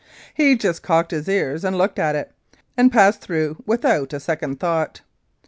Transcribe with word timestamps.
He 0.33 0.55
just 0.55 0.81
cocked 0.81 1.11
his 1.11 1.29
ears 1.29 1.63
and 1.63 1.77
looked 1.77 1.99
at 1.99 2.15
it, 2.15 2.31
and 2.75 2.91
passed 2.91 3.21
through 3.21 3.61
without 3.67 4.13
a 4.13 4.19
second 4.19 4.59
thought. 4.59 5.01